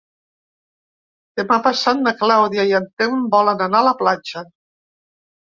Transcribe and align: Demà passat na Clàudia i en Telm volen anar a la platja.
Demà 1.41 1.57
passat 1.67 2.01
na 2.07 2.13
Clàudia 2.23 2.65
i 2.71 2.75
en 2.79 2.87
Telm 3.03 3.23
volen 3.37 3.65
anar 3.67 3.83
a 3.85 3.89
la 3.93 3.95
platja. 4.03 4.47